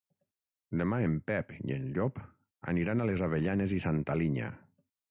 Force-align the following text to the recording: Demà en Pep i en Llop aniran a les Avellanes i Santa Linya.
Demà 0.81 0.97
en 1.09 1.17
Pep 1.27 1.53
i 1.57 1.75
en 1.77 1.85
Llop 1.99 2.19
aniran 2.75 3.05
a 3.05 3.09
les 3.13 3.25
Avellanes 3.31 3.79
i 3.79 3.83
Santa 3.87 4.19
Linya. 4.25 4.53